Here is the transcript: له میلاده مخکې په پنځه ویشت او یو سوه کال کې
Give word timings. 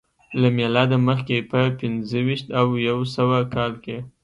له 0.41 0.47
میلاده 0.57 0.97
مخکې 1.09 1.47
په 1.51 1.59
پنځه 1.79 2.19
ویشت 2.27 2.47
او 2.59 2.67
یو 2.87 2.99
سوه 3.15 3.37
کال 3.53 3.73
کې 3.83 3.97